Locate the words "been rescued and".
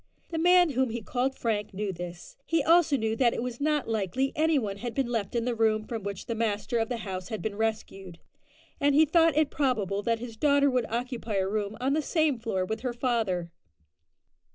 7.39-8.95